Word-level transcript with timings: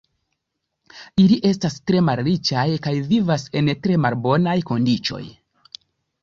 Ili 1.23 1.35
estas 1.49 1.75
tre 1.91 2.01
malriĉaj 2.07 2.63
kaj 2.87 2.95
vivas 3.13 3.45
en 3.63 3.71
tre 3.85 3.99
malbonaj 4.07 4.57
kondiĉoj. 4.73 5.23